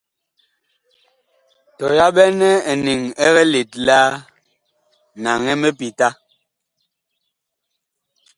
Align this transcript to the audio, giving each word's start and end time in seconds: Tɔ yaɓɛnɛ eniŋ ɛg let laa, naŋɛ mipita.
Tɔ 1.77 1.85
yaɓɛnɛ 1.97 2.49
eniŋ 2.71 3.01
ɛg 3.25 3.35
let 3.51 3.71
laa, 3.85 4.11
naŋɛ 5.23 5.53
mipita. 5.61 6.07